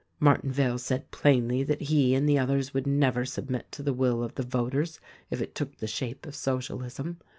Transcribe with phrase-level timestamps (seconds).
[0.19, 4.33] Martinvale said plainly that he and the others would never submit to the will of
[4.33, 7.19] the voters if it took the shape of Socialism.